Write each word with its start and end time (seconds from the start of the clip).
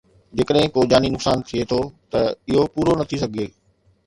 جيڪڏهن 0.39 0.69
ڪو 0.77 0.81
جاني 0.93 1.09
نقصان 1.15 1.37
ٿئي 1.49 1.61
ٿو 1.71 1.79
ته 2.11 2.19
اهو 2.51 2.63
پورو 2.73 2.97
نه 2.99 3.05
ٿي 3.09 3.17
سگهي 3.23 3.47